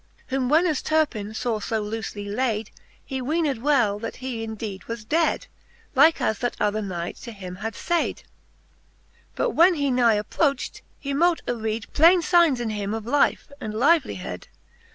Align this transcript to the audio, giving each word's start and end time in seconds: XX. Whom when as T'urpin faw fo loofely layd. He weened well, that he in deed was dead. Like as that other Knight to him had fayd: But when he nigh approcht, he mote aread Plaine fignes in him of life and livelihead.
XX. 0.01 0.23
Whom 0.29 0.49
when 0.49 0.65
as 0.65 0.81
T'urpin 0.81 1.35
faw 1.37 1.59
fo 1.59 1.79
loofely 1.79 2.25
layd. 2.27 2.71
He 3.05 3.21
weened 3.21 3.61
well, 3.61 3.99
that 3.99 4.15
he 4.15 4.43
in 4.43 4.55
deed 4.55 4.85
was 4.85 5.05
dead. 5.05 5.45
Like 5.93 6.19
as 6.19 6.39
that 6.39 6.55
other 6.59 6.81
Knight 6.81 7.17
to 7.17 7.31
him 7.31 7.57
had 7.57 7.75
fayd: 7.75 8.23
But 9.35 9.51
when 9.51 9.75
he 9.75 9.91
nigh 9.91 10.17
approcht, 10.19 10.81
he 10.97 11.13
mote 11.13 11.41
aread 11.47 11.85
Plaine 11.93 12.23
fignes 12.23 12.59
in 12.59 12.71
him 12.71 12.95
of 12.95 13.05
life 13.05 13.51
and 13.61 13.75
livelihead. 13.75 14.47